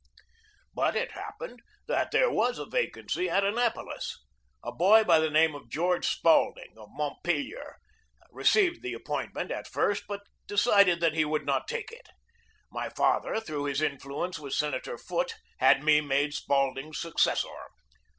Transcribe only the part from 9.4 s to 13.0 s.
at first, but decided that he would not take it. My